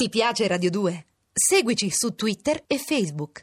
Ti 0.00 0.10
piace 0.10 0.46
Radio 0.46 0.70
2? 0.70 1.06
Seguici 1.32 1.88
su 1.90 2.14
Twitter 2.14 2.62
e 2.68 2.78
Facebook. 2.78 3.42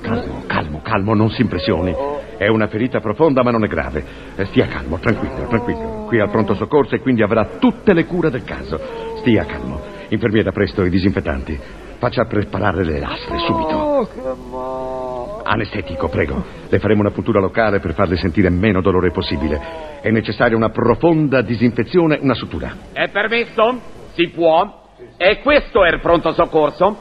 Calmo, 0.00 0.44
calmo, 0.46 0.80
calmo, 0.82 1.14
non 1.14 1.28
si 1.28 1.42
impressioni. 1.42 1.94
È 2.38 2.48
una 2.48 2.68
ferita 2.68 3.00
profonda 3.00 3.42
ma 3.42 3.50
non 3.50 3.64
è 3.64 3.68
grave. 3.68 4.02
Eh, 4.34 4.46
Stia 4.46 4.66
calmo, 4.66 4.98
tranquillo, 4.98 5.46
tranquillo. 5.46 6.04
Qui 6.06 6.18
al 6.20 6.30
pronto 6.30 6.54
soccorso 6.54 6.94
e 6.94 7.00
quindi 7.00 7.22
avrà 7.22 7.58
tutte 7.58 7.92
le 7.92 8.06
cure 8.06 8.30
del 8.30 8.44
caso. 8.44 8.80
Stia 9.18 9.44
calmo. 9.44 9.99
Infermiera, 10.10 10.52
presto, 10.52 10.84
i 10.84 10.90
disinfettanti. 10.90 11.58
Faccia 11.98 12.24
preparare 12.24 12.84
le 12.84 12.98
lastre, 12.98 13.38
subito. 13.38 15.42
Anestetico, 15.44 16.08
prego. 16.08 16.42
Le 16.68 16.78
faremo 16.78 17.00
una 17.00 17.10
puntura 17.10 17.40
locale 17.40 17.78
per 17.78 17.94
farle 17.94 18.16
sentire 18.16 18.50
meno 18.50 18.80
dolore 18.80 19.10
possibile. 19.10 19.60
È 20.00 20.10
necessaria 20.10 20.56
una 20.56 20.70
profonda 20.70 21.42
disinfezione, 21.42 22.18
una 22.20 22.34
sutura. 22.34 22.74
È 22.92 23.08
permesso? 23.08 23.80
Si 24.14 24.28
può? 24.28 24.78
E 25.16 25.40
questo 25.42 25.84
è 25.84 25.92
il 25.92 26.00
pronto 26.00 26.32
soccorso? 26.32 26.96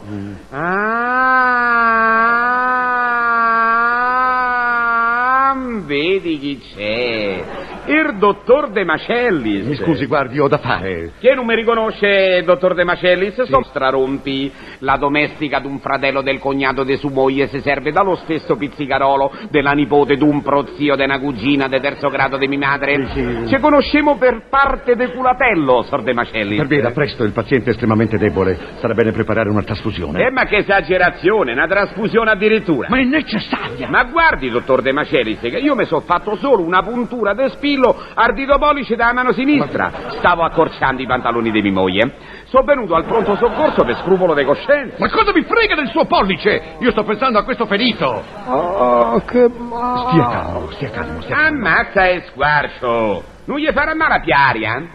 Ah, 0.51 1.15
vedi 5.85 6.39
chi 6.39 6.59
c'è? 6.59 7.43
Dottor 8.19 8.69
De 8.69 8.83
Macellis. 8.83 9.65
Mi 9.65 9.75
scusi, 9.75 10.05
guardi, 10.05 10.39
ho 10.39 10.47
da 10.47 10.57
fare. 10.59 11.13
Chi 11.19 11.33
non 11.33 11.45
mi 11.45 11.55
riconosce, 11.55 12.43
dottor 12.43 12.75
De 12.75 12.83
Macellis? 12.83 13.41
Sono 13.43 13.63
strarompi. 13.63 14.51
La 14.79 14.97
domestica 14.97 15.59
d'un 15.59 15.79
fratello 15.79 16.21
del 16.21 16.37
cognato 16.39 16.83
de 16.83 16.97
su 16.97 17.07
moglie 17.07 17.47
si 17.47 17.61
serve 17.61 17.91
dallo 17.91 18.15
stesso 18.17 18.55
pizzicarolo 18.55 19.31
della 19.49 19.71
nipote 19.71 20.17
d'un 20.17 20.41
prozio 20.41 20.95
de 20.95 21.05
una 21.05 21.19
cugina 21.19 21.67
de 21.67 21.79
terzo 21.79 22.09
grado 22.09 22.37
di 22.37 22.47
mia 22.47 22.57
madre. 22.59 23.07
Sì. 23.13 23.47
Ci 23.47 23.59
conoscemo 23.59 24.17
per 24.17 24.47
parte 24.49 24.95
de 24.95 25.11
culatello, 25.11 25.81
sor 25.83 26.03
De 26.03 26.13
Macellis. 26.13 26.59
Infermiera, 26.59 26.91
presto, 26.91 27.23
il 27.23 27.31
paziente 27.31 27.69
è 27.69 27.69
estremamente 27.71 28.17
debole. 28.17 28.57
Sarà 28.79 28.93
bene 28.93 29.11
preparare 29.11 29.49
una 29.49 29.63
trasfusione. 29.63 30.25
Eh, 30.25 30.31
ma 30.31 30.45
che 30.45 30.57
esagerazione, 30.57 31.53
una 31.53 31.67
trasfusione 31.67 32.31
addirittura. 32.31 32.89
Ma 32.89 32.99
è 32.99 33.03
necessaria! 33.05 33.89
Ma 33.89 34.03
guardi, 34.03 34.49
dottor 34.49 34.81
De 34.81 34.91
Macelis, 34.91 35.39
che 35.39 35.47
io 35.47 35.75
mi 35.75 35.85
sono 35.85 36.01
fatto 36.01 36.35
solo 36.35 36.63
una 36.63 36.83
puntura 36.83 37.33
de 37.33 37.49
spillo 37.49 37.95
ardito 38.13 38.57
police 38.57 38.95
da 38.95 39.13
mano 39.13 39.31
sinistra. 39.33 39.91
Stavo 40.17 40.43
accorciando 40.43 41.01
i 41.01 41.05
pantaloni 41.05 41.51
di 41.51 41.61
mia 41.61 41.71
moglie. 41.71 42.13
Sono 42.45 42.63
venuto 42.63 42.95
al 42.95 43.05
pronto 43.05 43.35
soccorso 43.35 43.83
per 43.83 43.97
scrupolo 43.97 44.33
di 44.33 44.43
coscienza. 44.43 44.95
Ma 44.99 45.09
cosa 45.09 45.31
mi 45.33 45.43
frega 45.43 45.75
del 45.75 45.87
suo 45.89 46.05
pollice? 46.05 46.75
Io 46.79 46.91
sto 46.91 47.03
pensando 47.03 47.37
a 47.39 47.43
questo 47.43 47.65
ferito. 47.65 48.23
Oh, 48.45 49.19
che 49.25 49.47
male. 49.49 50.09
Stia 50.09 50.27
calmo, 50.29 50.71
stia 50.71 50.89
calmo, 50.89 51.21
stia 51.21 51.35
calmo. 51.35 51.57
Ammazza 51.59 52.07
e 52.07 52.23
squarcio. 52.29 53.23
Non 53.45 53.57
gli 53.57 53.67
farà 53.71 53.95
male 53.95 54.15
a 54.15 54.19
piaria? 54.19 54.87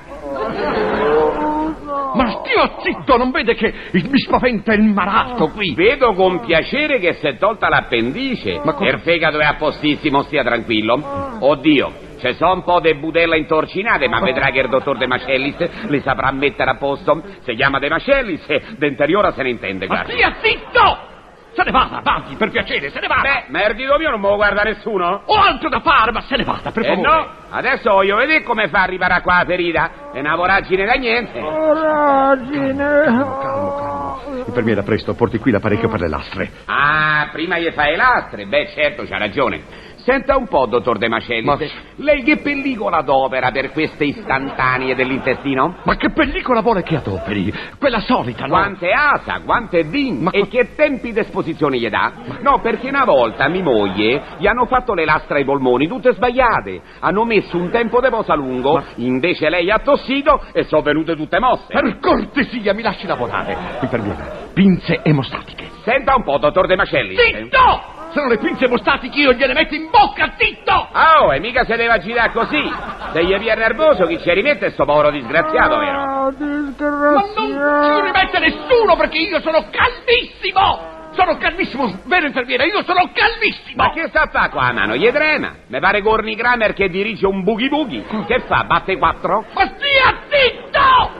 Ma 2.14 2.30
stia 2.30 2.76
zitto, 2.82 3.16
non 3.16 3.30
vede 3.30 3.54
che 3.54 3.72
mi 3.92 4.18
spaventa 4.18 4.72
il 4.72 4.82
marasco 4.82 5.48
qui? 5.48 5.74
Vedo 5.74 6.12
con 6.14 6.40
piacere 6.40 6.98
che 7.00 7.14
si 7.14 7.26
è 7.26 7.36
tolta 7.36 7.68
l'appendice. 7.68 8.60
Ma 8.64 8.74
come- 8.74 8.90
Il 8.90 9.00
fegato 9.00 9.38
è 9.38 9.44
a 9.44 9.54
postissimo, 9.54 10.22
stia 10.22 10.44
tranquillo. 10.44 11.36
Oddio, 11.40 11.92
ci 12.18 12.34
sono 12.34 12.52
un 12.54 12.62
po' 12.64 12.80
di 12.80 12.94
budella 12.94 13.36
intorcinate, 13.36 14.08
ma 14.08 14.20
vedrà 14.20 14.50
che 14.50 14.60
il 14.60 14.68
dottor 14.68 14.96
De 14.98 15.06
Macellis 15.06 15.56
le 15.88 16.00
saprà 16.00 16.30
mettere 16.32 16.70
a 16.70 16.76
posto. 16.76 17.22
Si 17.42 17.54
chiama 17.54 17.78
De 17.78 17.88
Macellis 17.88 18.44
d'interiora 18.76 19.32
se 19.32 19.42
ne 19.42 19.50
intende, 19.50 19.86
Ma 19.86 19.94
guarda. 19.94 20.12
stia 20.12 20.34
zitto! 20.40 21.12
Se 21.54 21.62
ne 21.62 21.70
vada, 21.70 21.98
avanti, 21.98 22.34
per 22.34 22.50
piacere, 22.50 22.90
se 22.90 22.98
ne 22.98 23.06
vada! 23.06 23.22
Beh, 23.22 23.44
ma 23.48 23.64
il 23.64 23.76
dito 23.76 23.96
mio 23.96 24.10
non 24.10 24.20
me 24.20 24.28
lo 24.28 24.34
guarda 24.34 24.62
nessuno? 24.62 25.22
Ho 25.24 25.34
altro 25.40 25.68
da 25.68 25.78
fare, 25.78 26.10
ma 26.10 26.20
se 26.22 26.36
ne 26.36 26.42
vada, 26.42 26.72
per 26.72 26.82
Eh 26.84 26.88
favore! 26.88 27.08
no, 27.08 27.28
adesso 27.50 27.92
voglio 27.92 28.16
vedere 28.16 28.42
come 28.42 28.66
fa 28.68 28.82
a 28.82 28.86
riparare 28.86 29.22
qua 29.22 29.36
la 29.38 29.44
ferita. 29.44 29.90
È 30.12 30.18
una 30.18 30.34
voragine 30.34 30.84
da 30.84 30.94
niente. 30.94 31.38
Voragine. 31.38 32.74
Calmo, 33.04 33.76
calmo. 33.76 34.22
Infermiera, 34.46 34.82
presto, 34.82 35.14
porti 35.14 35.38
qui 35.38 35.52
l'apparecchio 35.52 35.88
per 35.88 36.00
le 36.00 36.08
lastre. 36.08 36.50
Ah, 36.66 37.13
prima 37.30 37.58
gli 37.58 37.70
fai 37.70 37.90
le 37.90 37.96
lastre? 37.96 38.46
Beh, 38.46 38.68
certo, 38.74 39.04
c'ha 39.04 39.18
ragione. 39.18 39.82
Senta 40.04 40.36
un 40.36 40.46
po', 40.48 40.66
dottor 40.66 40.98
De 40.98 41.08
Macelli. 41.08 41.46
Ma- 41.46 41.56
Lei 41.96 42.22
che 42.22 42.36
pellicola 42.36 42.98
adopera 42.98 43.50
per 43.50 43.72
queste 43.72 44.04
istantanee 44.04 44.94
dell'intestino? 44.94 45.76
Ma 45.82 45.96
che 45.96 46.10
pellicola 46.10 46.60
vuole 46.60 46.82
che 46.82 46.96
adoperi? 46.96 47.50
Quella 47.78 48.00
solita, 48.00 48.44
no? 48.44 48.50
Quante 48.50 48.90
asa, 48.90 49.40
quante 49.42 49.88
din 49.88 50.24
Ma 50.24 50.30
e 50.30 50.46
che 50.48 50.74
tempi 50.74 51.12
d'esposizione 51.12 51.78
gli 51.78 51.88
dà? 51.88 52.12
No, 52.40 52.60
perché 52.60 52.88
una 52.88 53.06
volta 53.06 53.48
mia 53.48 53.62
moglie 53.62 54.22
gli 54.36 54.46
hanno 54.46 54.66
fatto 54.66 54.92
le 54.92 55.06
lastre 55.06 55.38
ai 55.38 55.44
polmoni 55.46 55.88
tutte 55.88 56.12
sbagliate. 56.12 56.82
Hanno 57.00 57.24
messo 57.24 57.56
un 57.56 57.70
tempo 57.70 58.02
di 58.02 58.10
posa 58.10 58.34
lungo, 58.34 58.82
invece 58.96 59.48
lei 59.48 59.70
ha 59.70 59.78
tossito 59.78 60.38
e 60.52 60.64
sono 60.64 60.82
venute 60.82 61.16
tutte 61.16 61.38
mosse. 61.38 61.64
Per 61.68 61.98
cortesia, 62.00 62.74
mi 62.74 62.82
lasci 62.82 63.06
lavorare. 63.06 63.56
Infermiera, 63.80 64.43
pinze 64.54 65.00
emostatiche. 65.02 65.70
Senta 65.84 66.14
un 66.14 66.24
po', 66.24 66.38
dottor 66.38 66.66
De 66.66 66.76
Macelli. 66.76 67.16
Zitto! 67.16 67.92
Sono 68.12 68.28
le 68.28 68.38
pinze 68.38 68.66
emostatiche, 68.66 69.18
io 69.18 69.32
gliele 69.32 69.54
metto 69.54 69.74
in 69.74 69.90
bocca, 69.90 70.32
zitto! 70.38 70.88
Ah, 70.92 71.24
oh, 71.24 71.34
e 71.34 71.40
mica 71.40 71.64
se 71.64 71.74
deve 71.76 71.92
agitare 71.94 72.30
così. 72.32 72.72
Se 73.12 73.24
gli 73.24 73.36
viene 73.36 73.54
nervoso, 73.56 74.06
chi 74.06 74.20
ci 74.20 74.32
rimette 74.32 74.66
è 74.66 74.70
sto 74.70 74.84
povero 74.84 75.10
disgraziato, 75.10 75.76
vero? 75.78 75.98
Ah, 76.00 76.06
Ma 76.06 76.22
non 76.30 77.24
ci 77.26 77.46
disgraziato. 77.46 78.00
rimette 78.04 78.38
nessuno 78.38 78.96
perché 78.96 79.18
io 79.18 79.40
sono 79.40 79.64
calmissimo! 79.68 80.92
Sono 81.16 81.36
calmissimo, 81.38 82.00
vero 82.06 82.26
infermiera? 82.26 82.64
Io 82.64 82.82
sono 82.84 83.10
calmissimo! 83.12 83.82
Ma 83.82 83.90
che 83.92 84.06
sta 84.08 84.22
a 84.22 84.28
fare 84.28 84.50
qua 84.50 84.62
a 84.68 84.72
mano? 84.72 84.94
Gli 84.96 85.10
trema? 85.10 85.52
Mi 85.66 85.80
pare 85.80 86.00
Gorni 86.00 86.36
Kramer 86.36 86.72
che 86.72 86.88
dirige 86.88 87.26
un 87.26 87.42
boogie 87.42 87.68
boogie. 87.68 88.04
Che 88.26 88.40
fa? 88.46 88.62
Batte 88.64 88.96
quattro? 88.96 89.44
Ma 89.54 89.62
stia 89.76 90.18
zitto! 90.28 91.10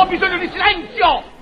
Ho 0.00 0.06
bisogno 0.06 0.38
di 0.38 0.48
silenzio! 0.48 1.32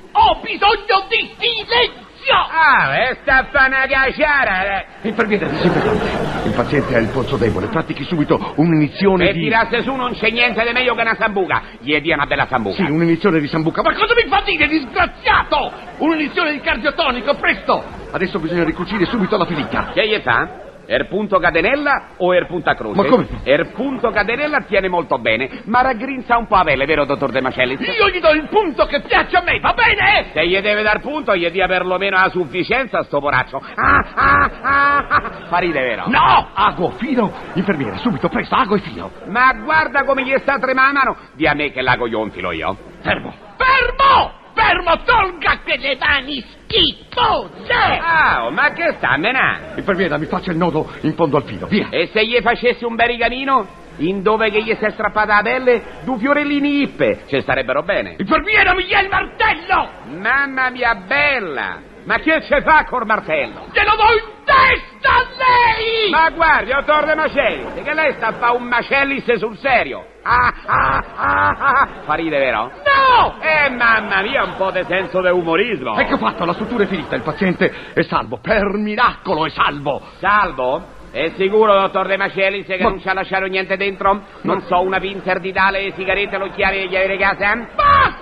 Ho 0.52 0.68
bisogno 0.68 1.06
di 1.08 1.30
silenzio! 1.38 2.36
Ah, 2.36 2.94
e 3.08 3.18
sta 3.22 3.38
a 3.38 3.44
fare 3.50 3.68
una 3.68 3.86
caciara. 3.86 4.80
eh. 4.80 5.08
Infermiera 5.08 5.46
disinfettante. 5.46 6.46
Il 6.46 6.52
paziente 6.52 6.94
ha 6.94 6.98
il 6.98 7.08
polso 7.08 7.36
debole. 7.36 7.68
Pratichi 7.68 8.04
subito 8.04 8.52
un'iniezione 8.56 9.32
di... 9.32 9.40
tirasse 9.40 9.82
su 9.82 9.94
non 9.94 10.12
c'è 10.12 10.30
niente 10.30 10.62
di 10.62 10.72
meglio 10.72 10.94
che 10.94 11.00
una 11.00 11.16
sambuca. 11.16 11.62
Gli 11.80 11.98
dia 12.00 12.14
una 12.14 12.26
bella 12.26 12.46
sambuca. 12.48 12.76
Sì, 12.76 12.82
un'iniezione 12.90 13.40
di 13.40 13.48
sambuca. 13.48 13.82
Ma 13.82 13.94
cosa 13.94 14.14
mi 14.14 14.28
fa 14.28 14.42
dire, 14.44 14.68
disgraziato? 14.68 15.72
Un'iniezione 15.98 16.52
di 16.52 16.60
cardiotonico, 16.60 17.34
presto! 17.34 17.82
Adesso 18.12 18.38
bisogna 18.38 18.64
ricucire 18.64 19.04
subito 19.06 19.36
la 19.36 19.46
ferita. 19.46 19.90
Che 19.92 20.06
gli 20.06 20.20
fa? 20.20 20.61
Er 20.86 21.08
punto 21.08 21.38
cadenella 21.38 22.08
o 22.18 22.34
er 22.34 22.46
punta 22.46 22.74
croce? 22.74 23.00
Ma 23.00 23.08
come? 23.08 23.26
Er 23.44 23.72
punto 23.72 24.10
cadenella 24.10 24.60
tiene 24.62 24.88
molto 24.88 25.18
bene, 25.18 25.62
ma 25.64 25.80
raggrinza 25.80 26.36
un 26.36 26.46
po' 26.46 26.56
a 26.56 26.64
pelle, 26.64 26.84
vero, 26.84 27.04
dottor 27.04 27.30
De 27.30 27.40
Macelli? 27.40 27.74
Io 27.74 28.08
gli 28.08 28.20
do 28.20 28.30
il 28.30 28.48
punto 28.48 28.84
che 28.86 29.00
piace 29.00 29.36
a 29.36 29.42
me, 29.42 29.58
va 29.60 29.72
bene? 29.72 30.26
Se 30.32 30.46
gli 30.46 30.60
deve 30.60 30.82
dar 30.82 31.00
punto, 31.00 31.34
gli 31.34 31.48
dia 31.50 31.66
perlomeno 31.66 32.18
la 32.18 32.28
sufficienza 32.28 32.98
a 32.98 33.02
sto 33.04 33.20
poraccio. 33.20 33.62
Ah, 33.74 34.04
ah, 34.14 34.50
ah, 34.60 35.06
ah. 35.08 35.30
Fa 35.48 35.58
ride, 35.58 35.80
vero? 35.80 36.04
No! 36.08 36.48
Ago, 36.52 36.90
filo! 36.92 37.32
Infermiera, 37.54 37.96
subito, 37.96 38.28
presto, 38.28 38.54
ago 38.54 38.74
e 38.74 38.80
filo. 38.80 39.10
Ma 39.26 39.52
guarda 39.54 40.04
come 40.04 40.24
gli 40.24 40.34
sta 40.38 40.58
tremando 40.58 40.80
la 40.82 40.92
mano. 40.92 41.16
Di 41.34 41.46
a 41.46 41.54
me 41.54 41.70
che 41.70 41.80
l'ago 41.80 42.06
io 42.06 42.22
infilo 42.22 42.50
io. 42.50 42.76
Fermo! 43.00 43.32
Fermo! 43.56 44.41
Fermo! 44.72 45.02
Tolga 45.04 45.58
quelle 45.62 45.98
mani 46.00 46.42
schifose! 46.42 47.74
Ah, 48.00 48.46
oh, 48.46 48.50
ma 48.50 48.72
che 48.72 48.94
sta 48.96 49.10
a 49.10 49.16
menare? 49.18 49.74
Infermiera, 49.76 50.16
mi 50.16 50.24
faccia 50.24 50.50
il 50.50 50.56
nodo 50.56 50.90
in 51.02 51.14
fondo 51.14 51.36
al 51.36 51.44
filo, 51.44 51.66
via! 51.66 51.88
E 51.90 52.08
se 52.10 52.24
gli 52.24 52.40
facessi 52.40 52.84
un 52.84 52.94
bel 52.94 53.08
rigamino? 53.08 53.80
In 53.98 54.22
dove 54.22 54.50
che 54.50 54.62
gli 54.62 54.74
si 54.74 54.84
è 54.84 54.90
strappata 54.90 55.34
la 55.34 55.42
pelle? 55.42 55.82
Due 56.04 56.16
fiorellini 56.16 56.80
ippe. 56.80 57.24
Ci 57.26 57.38
starebbero 57.42 57.82
bene. 57.82 58.14
Infermiera, 58.16 58.72
mi 58.74 58.86
dia 58.86 59.02
il 59.02 59.10
martello! 59.10 59.90
Mamma 60.18 60.70
mia 60.70 60.94
bella! 60.94 61.91
Ma 62.04 62.18
che 62.18 62.42
ce 62.42 62.62
fa 62.62 62.84
col 62.84 63.06
martello? 63.06 63.66
Glielo 63.72 63.96
do 63.96 64.12
in 64.12 64.44
testa 64.44 65.08
a 65.08 65.26
lei! 65.38 66.10
Ma 66.10 66.30
guardi, 66.30 66.72
dottor 66.72 67.04
De 67.06 67.14
Macellis, 67.14 67.82
che 67.82 67.94
lei 67.94 68.12
sta 68.14 68.28
a 68.28 68.32
fare 68.32 68.56
un 68.56 68.64
macellis 68.64 69.32
sul 69.34 69.56
serio. 69.58 70.04
Ah, 70.22 70.52
ah, 70.66 71.04
ah, 71.16 71.56
ah. 71.58 71.88
Fa 72.04 72.14
ride, 72.14 72.38
vero? 72.38 72.70
No! 72.84 73.36
Eh, 73.40 73.70
mamma 73.70 74.22
mia, 74.22 74.44
un 74.44 74.56
po' 74.56 74.70
di 74.70 74.82
senso 74.88 75.20
di 75.20 75.28
umorismo. 75.28 75.96
Ecco 75.98 76.16
fatto, 76.16 76.44
la 76.44 76.54
struttura 76.54 76.84
è 76.84 76.86
finita, 76.86 77.14
il 77.14 77.22
paziente 77.22 77.72
è 77.92 78.02
salvo, 78.02 78.38
per 78.38 78.64
miracolo 78.76 79.46
è 79.46 79.50
salvo! 79.50 80.02
Salvo? 80.18 81.00
È 81.12 81.30
sicuro, 81.36 81.72
dottor 81.74 82.06
De 82.06 82.16
Macellis, 82.16 82.66
che 82.66 82.82
Ma- 82.82 82.88
non 82.88 83.00
ci 83.00 83.08
ha 83.08 83.12
lasciato 83.12 83.44
niente 83.44 83.76
dentro? 83.76 84.22
Non 84.42 84.62
so, 84.62 84.80
una 84.80 84.98
pinza 84.98 85.30
erditale, 85.30 85.82
le 85.82 85.92
sigarette, 85.92 86.38
l'occhiale 86.38 86.82
e 86.82 86.86
gli 86.88 86.96
avere 86.96 87.16
casa? 87.16 87.54
Basta! 87.74 88.21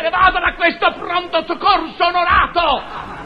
Se 0.00 0.06
ne 0.06 0.16
vada 0.16 0.40
da 0.40 0.54
questo 0.54 0.94
pronto 0.98 1.44
soccorso 1.44 2.06
onorato! 2.06 2.82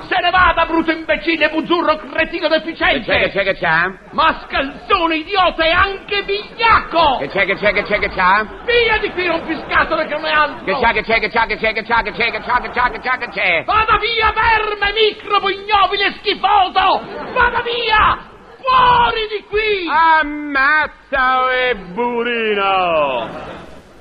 Se 0.08 0.20
ne 0.20 0.30
vada, 0.30 0.66
brutto 0.66 0.90
imbecille, 0.90 1.48
buzzurro, 1.48 1.94
cretino 1.98 2.48
Che 2.48 2.72
c'è, 2.72 2.88
che 2.88 2.98
deficiente! 2.98 3.30
c'è, 3.30 3.44
che 3.44 3.54
c'è? 3.54 3.92
Mascalzone, 4.10 5.14
idiota 5.14 5.64
e 5.64 5.70
anche 5.70 6.22
vigliacco! 6.22 7.18
Che 7.18 7.28
c'è, 7.28 7.44
che 7.44 7.54
c'è, 7.54 7.72
che 7.72 7.84
c'è, 7.84 8.00
che 8.00 8.08
c'è? 8.08 8.44
Via 8.64 8.98
di 8.98 9.08
qui, 9.12 9.28
rompiscatole 9.28 10.06
che 10.06 10.14
non 10.14 10.24
è 10.24 10.32
altro! 10.32 10.64
Che 10.64 10.74
c'è, 10.80 10.92
che 10.94 11.02
c'è, 11.04 11.20
che 11.20 11.28
c'è, 11.28 11.46
che 11.46 11.56
c'è, 11.56 11.72
che 11.72 11.82
c'è, 11.84 12.02
che 12.02 12.12
c'è, 12.12 12.30
che 12.32 12.40
c'è, 12.40 12.60
che 12.60 12.70
c'è, 12.70 12.90
che 12.90 12.98
c'è, 12.98 13.18
che 13.18 13.28
c'è? 13.28 13.64
Vada 13.66 13.96
via, 13.98 14.32
verme, 14.32 14.92
microbo, 14.98 15.50
ignobile, 15.50 16.10
schifoso! 16.18 17.02
Vada 17.34 17.62
via! 17.62 18.18
Fuori 18.58 19.28
di 19.28 19.44
qui! 19.48 19.88
Ammazza, 19.88 21.52
e 21.52 21.76
burino! 21.76 23.53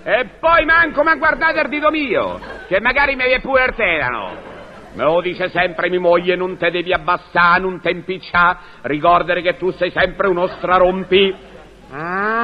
E 0.06 0.32
poi 0.40 0.66
manco 0.66 1.02
ma 1.02 1.16
guardate 1.16 1.62
il 1.62 1.70
dito 1.70 1.90
mio, 1.90 2.38
che 2.68 2.82
magari 2.82 3.16
mi 3.16 3.24
è 3.24 3.40
pure 3.40 3.64
arterano. 3.64 4.52
Me 4.96 5.04
lo 5.04 5.22
dice 5.22 5.50
sempre 5.50 5.90
mia 5.90 6.02
moglie, 6.02 6.36
non 6.36 6.58
te 6.58 6.70
devi 6.70 6.92
abbassare, 6.92 7.62
non 7.62 7.80
te 7.80 7.90
impiccià, 7.92 8.58
ricordare 8.82 9.42
che 9.42 9.58
tu 9.58 9.72
sei 9.72 9.92
sempre 9.92 10.28
uno 10.28 10.48
strarompi. 10.48 11.34
Ah, 11.92 12.44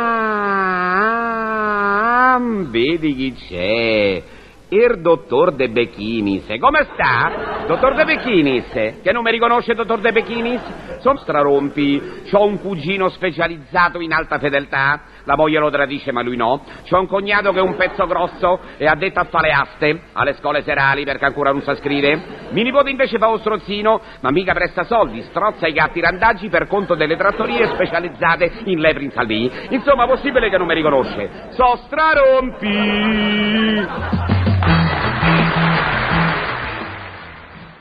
vedi 2.70 3.14
chi 3.16 3.34
c'è? 3.34 4.24
Il 4.70 5.02
dottor 5.02 5.54
De 5.54 5.68
Bechinis. 5.70 6.46
Come 6.60 6.88
sta? 6.94 7.66
Dottor 7.66 7.96
De 7.96 8.06
Bechinis? 8.06 8.72
Che 9.02 9.12
non 9.12 9.24
mi 9.24 9.32
riconosce, 9.32 9.74
dottor 9.74 10.00
De 10.00 10.12
Bechinis? 10.12 10.62
Sono 11.00 11.18
strarompi. 11.18 12.22
C'ho 12.30 12.46
un 12.46 12.60
cugino 12.62 13.10
specializzato 13.10 14.00
in 14.00 14.14
alta 14.14 14.38
fedeltà. 14.38 15.02
La 15.30 15.36
moglie 15.36 15.60
lo 15.60 15.70
tradisce, 15.70 16.12
ma 16.12 16.24
lui 16.24 16.36
no. 16.36 16.64
C'ho 16.90 17.00
un 17.00 17.06
cognato 17.06 17.52
che 17.52 17.60
è 17.60 17.62
un 17.62 17.76
pezzo 17.76 18.08
grosso 18.08 18.60
e 18.78 18.88
ha 18.88 18.96
detto 18.96 19.20
a 19.20 19.26
fare 19.26 19.52
aste 19.52 20.06
alle 20.14 20.34
scuole 20.34 20.64
serali 20.64 21.04
perché 21.04 21.26
ancora 21.26 21.52
non 21.52 21.62
sa 21.62 21.76
scrivere. 21.76 22.48
Mio 22.50 22.64
nipote 22.64 22.90
invece 22.90 23.20
fa 23.20 23.30
lo 23.30 23.38
strozzino, 23.38 24.02
ma 24.22 24.32
mica 24.32 24.54
presta 24.54 24.86
soldi, 24.86 25.22
strozza 25.30 25.68
i 25.68 25.74
gatti 25.74 26.02
randaggi 26.02 26.50
per 26.50 26.66
conto 26.66 26.96
delle 26.96 27.16
trattorie 27.16 27.68
specializzate 27.68 28.62
in 28.64 28.80
lepri 28.80 29.04
in 29.04 29.12
salvini. 29.12 29.52
Insomma, 29.70 30.08
possibile 30.08 30.50
che 30.50 30.58
non 30.58 30.66
mi 30.66 30.74
riconosce. 30.74 31.50
So 31.52 31.76
strarompi! 31.86 32.68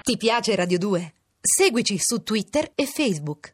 Ti 0.02 0.16
piace 0.18 0.54
Radio 0.54 0.76
2? 0.76 1.12
Seguici 1.40 1.96
su 1.96 2.22
Twitter 2.22 2.72
e 2.74 2.84
Facebook. 2.84 3.46